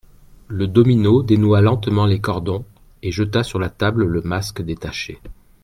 Le 0.47 0.65
domino 0.67 1.21
dénoua 1.21 1.61
lentement 1.61 2.07
les 2.07 2.19
cordons 2.19 2.65
et 3.03 3.11
jeta 3.11 3.43
sur 3.43 3.59
la 3.59 3.69
table 3.69 4.03
le 4.03 4.23
masque 4.23 4.63
détaché. 4.63 5.19